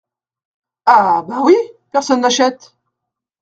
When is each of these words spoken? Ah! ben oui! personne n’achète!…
Ah! 0.87 1.23
ben 1.27 1.41
oui! 1.43 1.55
personne 1.91 2.21
n’achète!… 2.21 2.75